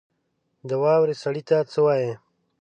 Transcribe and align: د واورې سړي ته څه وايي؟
د 0.69 0.71
واورې 0.83 1.15
سړي 1.23 1.41
ته 1.49 1.57
څه 1.71 1.79
وايي؟ 1.85 2.11